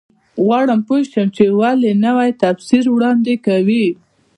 [0.45, 3.85] غواړم پوه شم چې ولې نوی تفسیر وړاندې کوي.